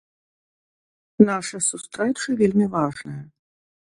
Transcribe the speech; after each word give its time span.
Наша 1.27 1.57
сустрэча 1.69 2.29
вельмі 2.39 2.65
важная. 2.79 3.21